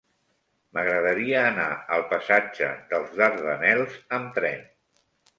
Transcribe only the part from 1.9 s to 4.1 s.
al passatge dels Dardanels